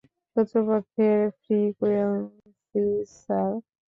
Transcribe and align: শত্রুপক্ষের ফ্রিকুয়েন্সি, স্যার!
শত্রুপক্ষের 0.35 1.19
ফ্রিকুয়েন্সি, 1.39 2.83
স্যার! 3.17 3.51